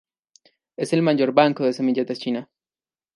Es 0.77 0.93
el 0.93 1.03
mayor 1.03 1.31
banco 1.31 1.63
de 1.63 1.73
semillas 1.73 2.07
de 2.07 2.15
China. 2.15 2.49